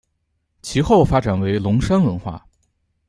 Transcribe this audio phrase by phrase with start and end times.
[0.63, 2.43] 其后发展为龙山文化。